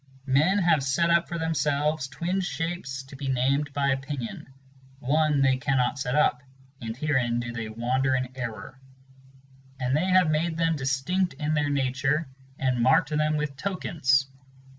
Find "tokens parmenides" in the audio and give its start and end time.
13.55-14.49